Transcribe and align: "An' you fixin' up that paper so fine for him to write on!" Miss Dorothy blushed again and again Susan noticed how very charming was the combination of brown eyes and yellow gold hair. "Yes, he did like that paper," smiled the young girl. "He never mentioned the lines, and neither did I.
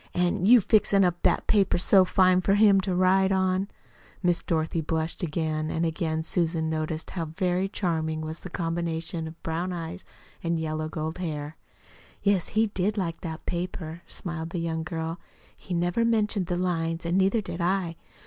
"An' 0.15 0.47
you 0.47 0.61
fixin' 0.61 1.05
up 1.05 1.21
that 1.21 1.45
paper 1.45 1.77
so 1.77 2.03
fine 2.05 2.41
for 2.41 2.55
him 2.55 2.81
to 2.81 2.95
write 2.95 3.31
on!" 3.31 3.67
Miss 4.23 4.41
Dorothy 4.41 4.81
blushed 4.81 5.21
again 5.21 5.69
and 5.69 5.85
again 5.85 6.23
Susan 6.23 6.71
noticed 6.71 7.11
how 7.11 7.25
very 7.25 7.67
charming 7.69 8.21
was 8.21 8.41
the 8.41 8.49
combination 8.49 9.27
of 9.27 9.43
brown 9.43 9.71
eyes 9.71 10.03
and 10.43 10.59
yellow 10.59 10.89
gold 10.89 11.19
hair. 11.19 11.55
"Yes, 12.23 12.47
he 12.57 12.65
did 12.65 12.97
like 12.97 13.21
that 13.21 13.45
paper," 13.45 14.01
smiled 14.07 14.49
the 14.49 14.57
young 14.59 14.81
girl. 14.81 15.19
"He 15.55 15.75
never 15.75 16.03
mentioned 16.03 16.47
the 16.47 16.55
lines, 16.55 17.05
and 17.05 17.15
neither 17.15 17.41
did 17.41 17.61
I. 17.61 17.95